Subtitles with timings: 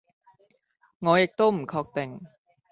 [0.97, 2.21] 我亦都唔確定